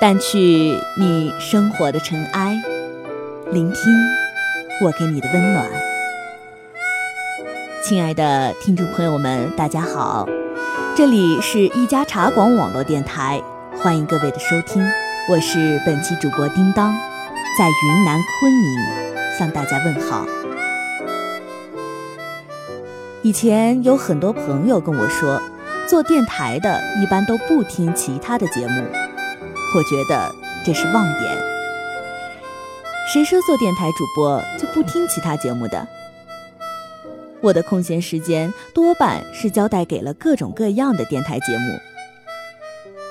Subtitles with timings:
[0.00, 2.58] 掸去你生活的尘埃，
[3.52, 3.82] 聆听
[4.82, 5.66] 我给你的温暖。
[7.84, 10.26] 亲爱的听众朋友们，大家好，
[10.96, 13.42] 这里是一家茶馆网络电台，
[13.76, 14.82] 欢迎各位的收听，
[15.28, 16.94] 我是本期主播叮当，
[17.58, 20.26] 在云南昆明向大家问好。
[23.20, 25.42] 以前有很多朋友跟我说，
[25.86, 28.82] 做电台的一般都不听其他的节目，
[29.72, 31.38] 我觉得这是妄言。
[33.12, 35.86] 谁说做电台主播就不听其他节目的？
[37.40, 41.78] 我的空闲时间多半是交代给了各种各样的电台节目，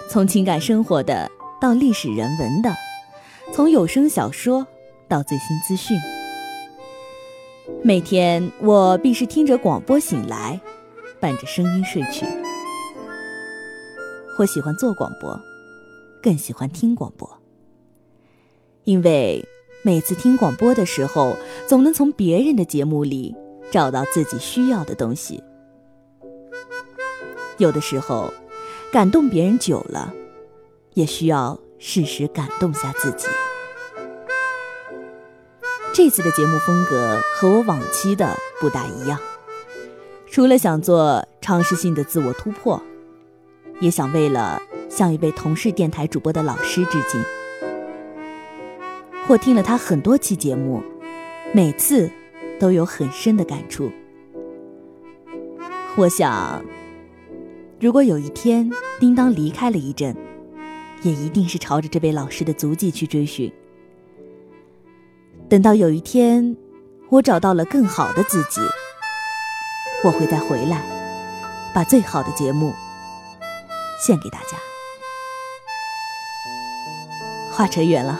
[0.09, 2.71] 从情感生活的到历史人文的，
[3.53, 4.67] 从有声小说
[5.07, 5.97] 到最新资讯。
[7.81, 10.59] 每天我必是听着广播醒来，
[11.21, 12.25] 伴着声音睡去。
[14.37, 15.37] 我喜欢做广播，
[16.21, 17.41] 更喜欢听广播，
[18.83, 19.47] 因为
[19.83, 21.35] 每次听广播的时候，
[21.67, 23.35] 总能从别人的节目里
[23.71, 25.41] 找到自己需要的东西。
[27.57, 28.33] 有的时候，
[28.91, 30.13] 感动别人久了，
[30.93, 33.27] 也需要适时感动下自己。
[35.93, 39.19] 这次的节目风格和我往期的不大一样，
[40.27, 42.81] 除了想做尝试性的自我突破，
[43.81, 44.61] 也想为了
[44.99, 47.23] 向一位同是电台主播的老师致敬。
[49.25, 50.83] 或听了他很多期节目，
[51.53, 52.11] 每次
[52.59, 53.89] 都有很深的感触。
[55.95, 56.61] 我想，
[57.79, 60.13] 如果有一天叮当离开了一阵，
[61.01, 63.49] 也一定是朝着这位老师的足迹去追寻。
[65.47, 66.57] 等到有一天，
[67.07, 68.59] 我找到了更好的自己，
[70.03, 70.83] 我会再回来，
[71.73, 72.73] 把最好的节目
[74.05, 74.57] 献给大家。
[77.59, 78.17] 话扯远了，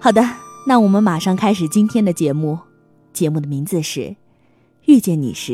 [0.00, 0.20] 好的，
[0.66, 2.58] 那我们马上开始今天的节目。
[3.12, 4.00] 节目的名字是
[4.86, 5.52] 《遇见你时》，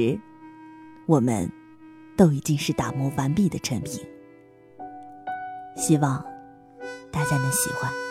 [1.04, 1.53] 我们
[2.16, 4.00] 都已经是打磨完毕的成品，
[5.76, 6.25] 希望
[7.10, 8.07] 大家能喜欢。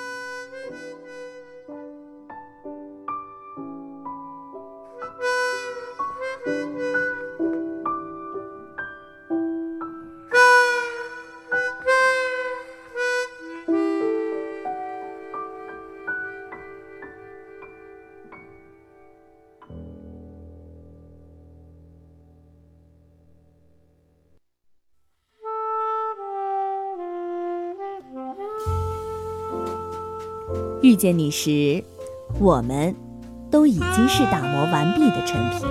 [30.88, 31.84] 遇见你时，
[32.40, 32.96] 我们
[33.52, 35.68] 都已经是打磨完毕的成品。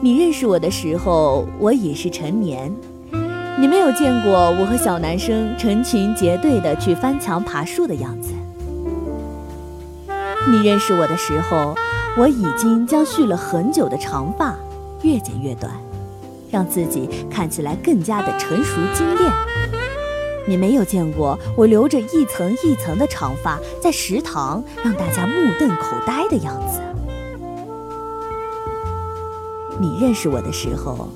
[0.00, 2.72] 你认识我的时候，我已是成年。
[3.58, 8.32] 你没有见过我和小男生成群结队的去翻墙爬树的样子。
[10.48, 11.74] 你认识我的时候，
[12.16, 14.54] 我已经将蓄了很久的长发
[15.02, 15.72] 越剪越短，
[16.52, 19.32] 让自己看起来更加的成熟精炼。
[20.46, 26.80] 你没有见过我留着一层一层的长发，在食堂让大家目瞪口呆的样子。
[29.80, 31.08] 你认识我的时候，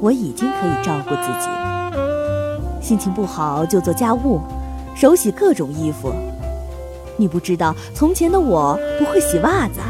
[0.00, 1.48] 我已经可以照顾自己，
[2.80, 4.40] 心情不好就做家务，
[4.94, 6.12] 手洗各种衣服。
[7.16, 9.80] 你不知道，从前的我不会洗袜子，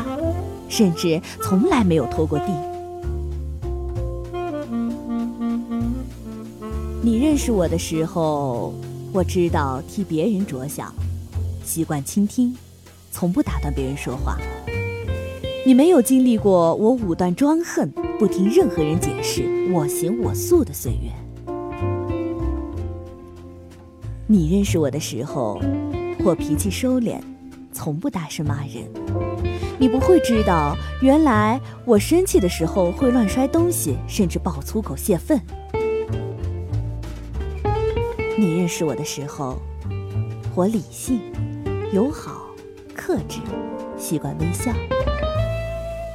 [0.69, 2.72] 甚至从来没有拖过地。
[7.33, 8.75] 认识我的时候，
[9.11, 10.93] 我知道替别人着想，
[11.65, 12.55] 习惯倾听，
[13.11, 14.37] 从不打断别人说话。
[15.65, 21.11] 你没有经历过我武断专横、不听任何人解释、我行我素的岁月。
[24.27, 25.59] 你认识我的时候，
[26.23, 27.19] 我脾气收敛，
[27.73, 28.85] 从不大声骂人。
[29.79, 35.41] 你不会知道，原来我生气的时候会乱摔东西，甚至爆粗口泄愤。
[38.43, 39.57] 你认识我的时候，
[40.53, 41.21] 我理性、
[41.93, 42.45] 友好、
[42.93, 43.39] 克制，
[43.97, 44.73] 习惯微笑。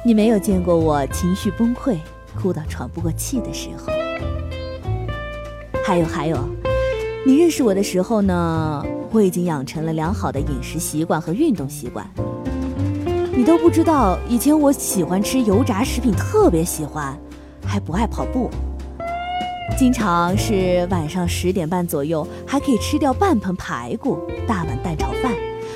[0.04, 1.96] 你没有见过我情绪崩溃、
[2.38, 3.86] 哭到喘不过气的时候。
[5.82, 6.36] 还有还有，
[7.24, 12.06] 你认识我的时候呢，我已经养成了良好的饮食习惯和运动习惯。
[13.32, 17.18] 你都不知道，以前我喜欢吃油炸食品，特别喜欢，
[17.64, 18.50] 还不爱跑步。
[19.76, 25.32] 经常是晚上十点半左右，还可以吃掉半盆排骨、大碗蛋炒饭，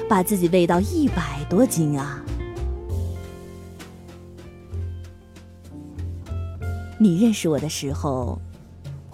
[0.08, 2.20] 把自己喂到一百多斤啊！
[6.98, 8.38] 你认识我的时候，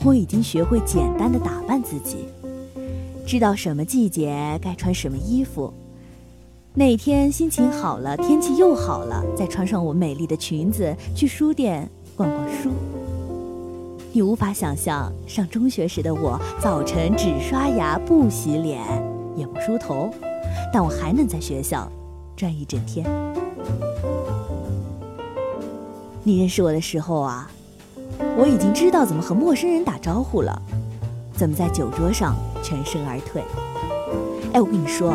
[0.05, 2.27] 我已经学会简单的打扮自己，
[3.27, 5.73] 知道什么季节该穿什么衣服，
[6.73, 12.71] 哪天心情好了，天气又好了，再穿上我美丽的裙子去书店逛逛书。
[14.11, 18.81] 你无法想象上中学时的我，早晨只刷牙不洗脸，
[19.37, 20.11] 也不梳头，
[20.73, 21.91] 但我还能在学校
[22.35, 23.07] 转一整天。
[26.23, 27.51] 你认识我的时候啊，
[28.39, 30.63] 我已经知道怎么和陌生人打招呼了，
[31.35, 33.43] 怎么在酒桌上全身而退。
[34.55, 35.13] 哎，我跟你说，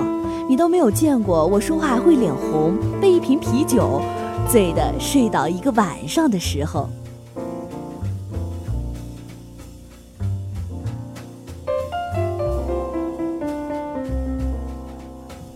[0.48, 4.00] 你都没有见过我说话还会脸红，被一瓶啤酒
[4.48, 6.88] 醉的睡倒一个晚上的时候。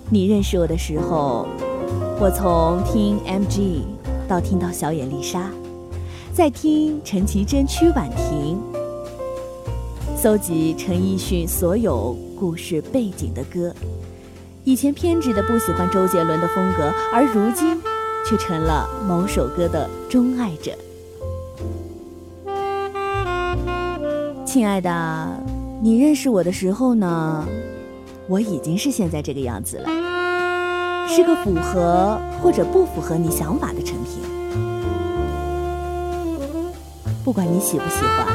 [0.10, 1.46] 你认识我的时候，
[2.18, 3.84] 我从听 M.G.
[4.26, 5.52] 到听到小野丽莎，
[6.32, 8.58] 再听陈绮贞、曲婉婷，
[10.16, 13.74] 搜集陈奕迅所有故事背景的歌。
[14.64, 17.78] 以前偏执的不喜欢周杰伦的风格，而如今
[18.26, 20.72] 却成了某首歌的钟爱者。
[24.46, 25.44] 亲爱的，
[25.82, 27.46] 你认识我的时候呢？
[28.30, 29.88] 我已经是现在这个样子了，
[31.08, 34.22] 是个符合或者不符合你想法的成品。
[37.24, 38.28] 不管你喜不喜欢，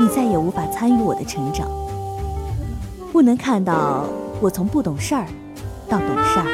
[0.00, 1.70] 你再也无法参与我的成长，
[3.12, 4.04] 不能看到
[4.40, 5.28] 我从不懂事儿
[5.88, 6.44] 到懂事儿，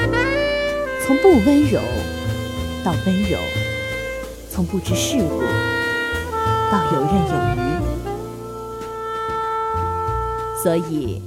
[1.07, 1.81] 从不温柔
[2.85, 3.39] 到温柔，
[4.51, 5.41] 从不知世故
[6.71, 7.59] 到游刃有余。
[10.63, 11.23] 所以。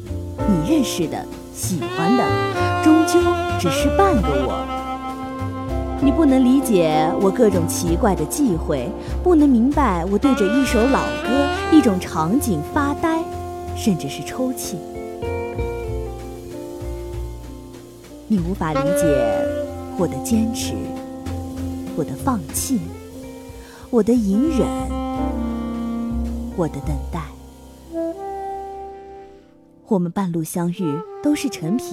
[0.47, 2.23] 你认识的、喜欢的，
[2.83, 3.19] 终究
[3.59, 4.65] 只是半个我。
[6.01, 8.89] 你不能理解我各种奇怪的忌讳，
[9.23, 13.23] 不能明白我对着一首老歌、一种场景发呆，
[13.75, 14.77] 甚至是抽泣。
[18.27, 19.05] 你无法理解
[19.97, 20.73] 我的坚持，
[21.95, 22.81] 我的放弃，
[23.89, 24.67] 我的隐忍，
[26.57, 27.21] 我的等待。
[29.93, 31.87] 我们半路相遇都是成品，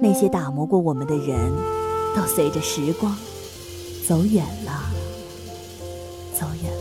[0.00, 1.52] 那些打磨过我们的人，
[2.16, 3.14] 都随着时光
[4.08, 4.80] 走远了，
[6.32, 6.72] 走远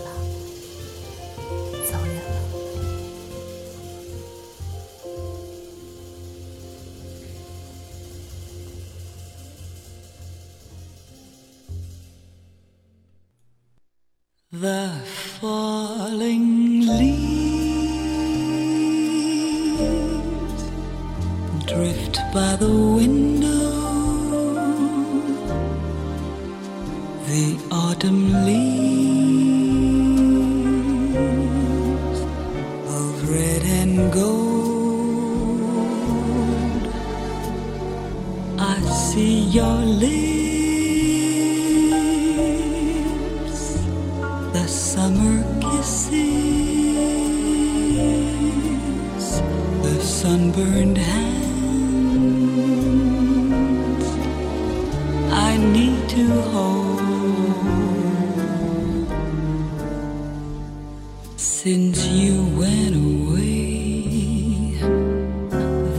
[27.93, 28.92] autumn leaves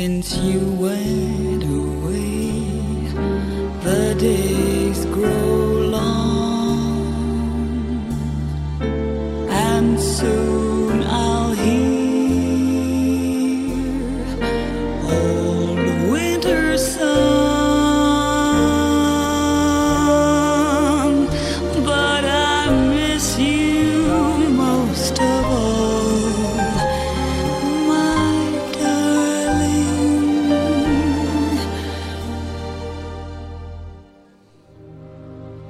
[0.04, 1.53] Since you went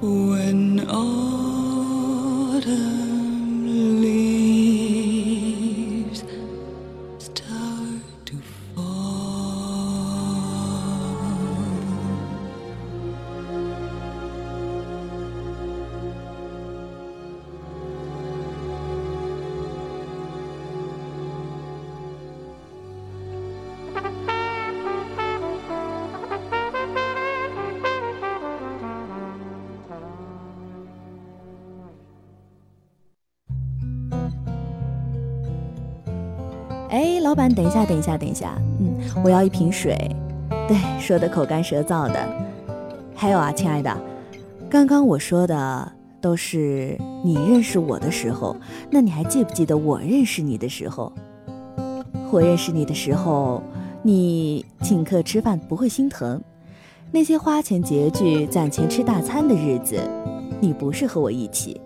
[0.04, 1.94] When autumn
[37.34, 39.98] 老板，等一下，等一下，等一下，嗯，我要一瓶水。
[40.68, 42.16] 对，说的口干舌燥的。
[43.12, 43.92] 还有啊，亲爱的，
[44.70, 48.56] 刚刚我说的都是你认识我的时候，
[48.88, 51.12] 那你还记不记得我认识你的时候？
[52.30, 53.60] 我认识你的时候，
[54.04, 56.40] 你请客吃饭不会心疼，
[57.10, 59.98] 那些花钱拮据、攒钱吃大餐的日子，
[60.60, 61.80] 你不是和我一起。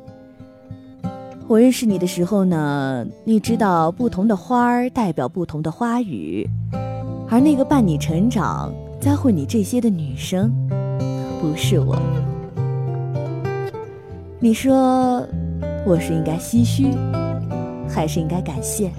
[1.48, 6.46] 我认识你的时候呢，你知道不同的花儿代表不同的花语，
[7.30, 10.52] 而那个伴你成长、教会你这些的女生，
[11.40, 11.96] 不是我。
[14.38, 15.26] 你说
[15.86, 16.90] 我是应该唏嘘，
[17.88, 18.90] 还是应该感谢？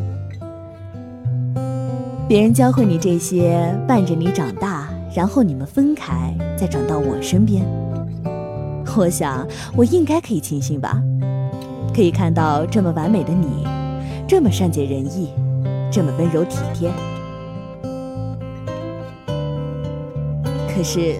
[2.27, 7.63] 别人教会你这些，伴着你长大，然后你们分开，再转到我身边。
[8.97, 10.99] 我想，我应该可以庆幸吧。
[11.99, 13.67] 可以看到这么完美的你，
[14.25, 15.33] 这么善解人意，
[15.91, 16.89] 这么温柔体贴。
[20.73, 21.17] 可是，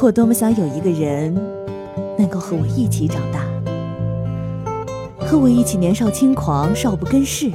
[0.00, 1.34] 我多么想有一个人，
[2.16, 3.44] 能够和我一起长大，
[5.18, 7.50] 和我一起年少轻狂，少不更事，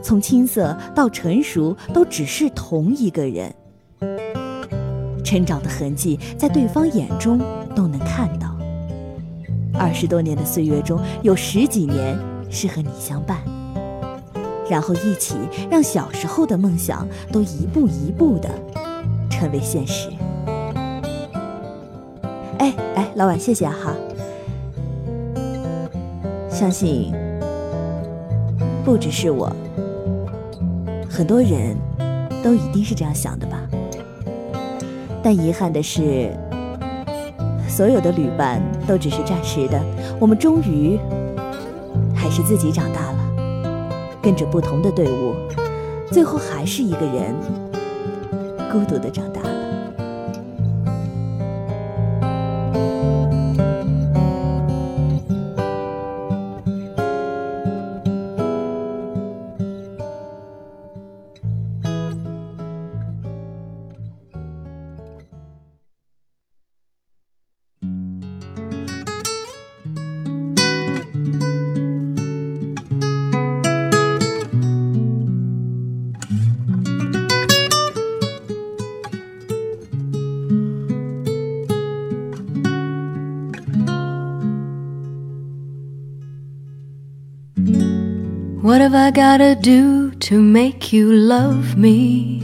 [0.00, 3.52] 从青涩到成熟，都只是同一个人。
[5.24, 7.36] 成长的痕迹，在对方眼中
[7.74, 8.55] 都能看到。
[9.78, 12.18] 二十多年的岁月中，有十几年
[12.50, 13.38] 是和你相伴，
[14.68, 15.36] 然后一起
[15.70, 18.48] 让小时候的梦想都一步一步的
[19.30, 20.08] 成为现实。
[22.58, 23.94] 哎哎，老板，谢谢哈。
[26.48, 27.12] 相信
[28.84, 29.54] 不只是我，
[31.08, 31.76] 很多人
[32.42, 33.60] 都一定是这样想的吧。
[35.22, 36.34] 但遗憾的是。
[37.76, 39.78] 所有的旅伴都只是暂时的，
[40.18, 40.98] 我们终于
[42.14, 43.18] 还是自己长大了，
[44.22, 45.34] 跟着不同的队伍，
[46.10, 47.34] 最后还是一个人
[48.72, 49.42] 孤独的长大
[88.66, 92.40] What have I gotta do to make you love me?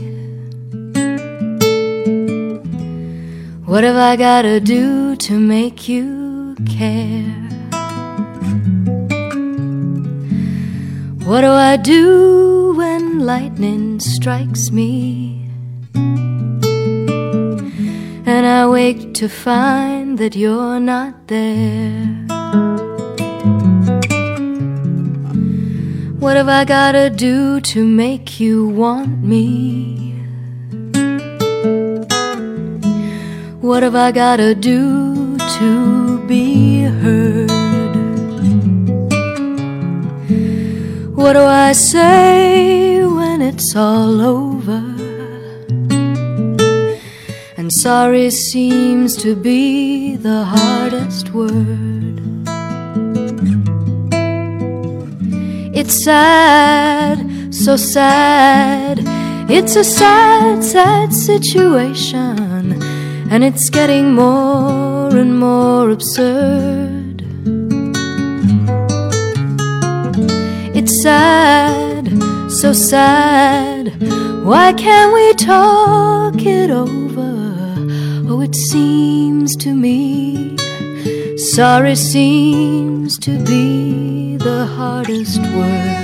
[3.65, 7.49] What have I gotta do to make you care?
[11.25, 15.49] What do I do when lightning strikes me?
[18.25, 22.42] And I wake to find that you're not there.
[26.23, 30.13] What have I gotta do to make you want me?
[33.59, 37.51] What have I gotta do to be heard?
[41.13, 44.81] What do I say when it's all over?
[47.57, 52.12] And sorry seems to be the hardest word.
[55.75, 57.17] It's sad,
[57.53, 58.99] so sad.
[59.49, 62.81] It's a sad, sad situation.
[63.33, 67.23] and it's getting more and more absurd.
[70.75, 72.07] It's sad,
[72.51, 73.87] so sad.
[74.43, 77.33] Why can't we talk it over?
[78.29, 80.55] Oh, it seems to me
[81.43, 86.03] sorry seems to be the hardest word.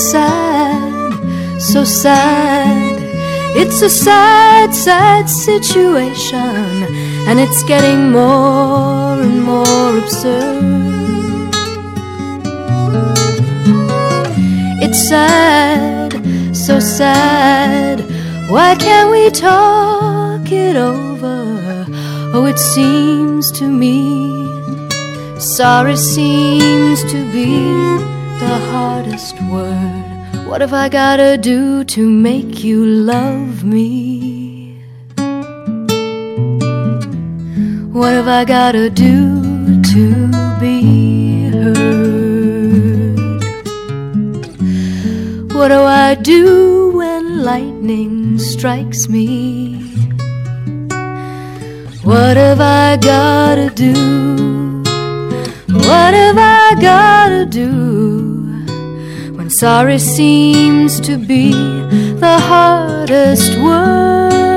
[0.00, 2.98] Sad, so sad.
[3.56, 6.84] It's a sad, sad situation,
[7.28, 11.54] and it's getting more and more absurd.
[14.82, 16.10] It's sad,
[16.56, 18.00] so sad.
[18.50, 21.86] Why can't we talk it over?
[22.32, 24.50] Oh, it seems to me
[25.40, 28.09] sorry seems to be
[28.40, 30.46] the hardest word.
[30.48, 34.78] What have I gotta do to make you love me?
[37.92, 40.04] What have I gotta do to
[40.58, 43.20] be heard?
[45.52, 49.82] What do I do when lightning strikes me?
[52.02, 54.82] What have I gotta do?
[55.68, 58.29] What have I gotta do
[59.60, 64.49] sorry seems to be the hardest word?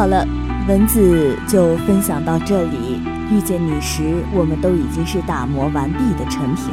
[0.00, 0.26] 好了，
[0.66, 3.02] 文字就分享到这里。
[3.30, 6.72] 遇见你时，我们都已经是打磨完毕的成品。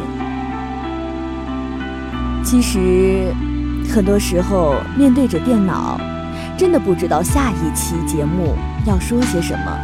[2.41, 3.35] 其实，
[3.93, 5.99] 很多时候面对着电脑，
[6.57, 9.77] 真的不知道下一期节目要说些什么。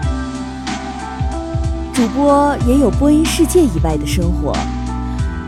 [1.91, 4.55] 主播也有播音世界以外的生活，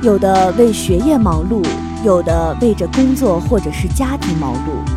[0.02, 1.66] 有的为学业忙碌，
[2.04, 4.95] 有的为着工作或者是家庭忙碌。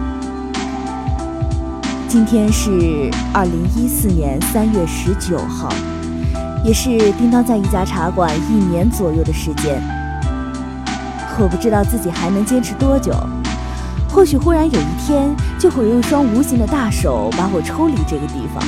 [2.09, 5.69] 今天是二零一四年三月十九号，
[6.65, 9.79] 也是叮当在一家茶馆一年左右的时间。
[11.39, 13.13] 我不知道自己还能坚持多久，
[14.09, 18.65] 或许忽然有一天，就会有一双无形的大手把我抽离这个地方。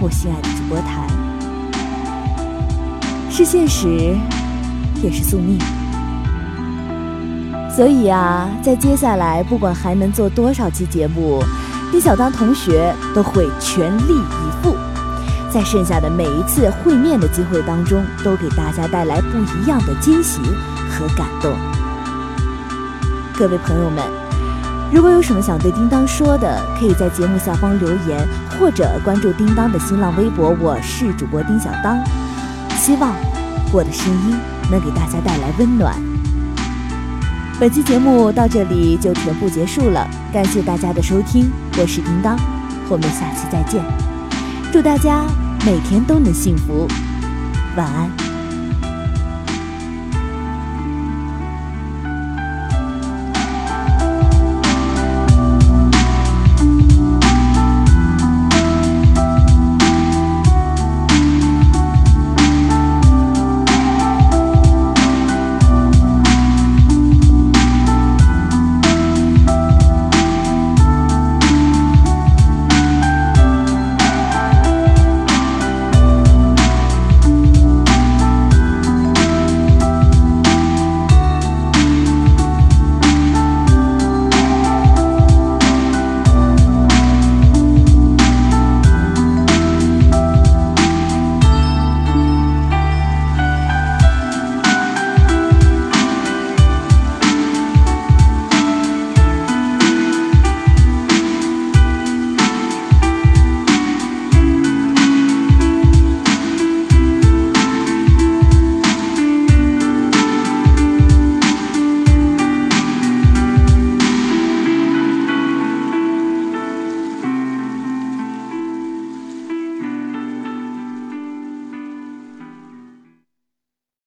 [0.00, 1.08] 我心爱的主播台，
[3.28, 4.16] 是现实，
[5.02, 5.58] 也是宿命。
[7.68, 11.42] 所以啊，在接下来，不管还能做多少期节目。
[11.92, 14.74] 丁小当同学都会全力以赴，
[15.50, 20.40] 在剩下的每一次会面的机会当中，都给大家带来不一样的惊喜
[20.88, 21.52] 和感动。
[23.36, 24.02] 各位朋友们，
[24.90, 28.26] 如果有什么想对叮当说的，可以在节目下方留言，
[28.58, 30.56] 或者关注叮当的新浪微博。
[30.58, 32.02] 我是主播丁小当，
[32.78, 33.12] 希望
[33.70, 34.34] 我的声音
[34.70, 36.11] 能给大家带来温暖。
[37.62, 41.48] 本期节目到这里就全部结束了，感谢大家的收听，
[41.78, 42.36] 我是叮当，
[42.88, 43.80] 我们下期再见，
[44.72, 45.24] 祝大家
[45.64, 46.88] 每天都能幸福，
[47.76, 48.21] 晚安。